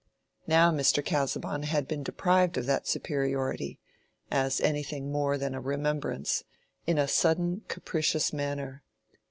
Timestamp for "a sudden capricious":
6.97-8.33